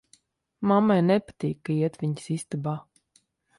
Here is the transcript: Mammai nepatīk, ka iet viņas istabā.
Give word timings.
Mammai 0.71 0.95
nepatīk, 1.09 1.61
ka 1.69 1.73
iet 1.75 2.01
viņas 2.05 2.33
istabā. 2.39 2.77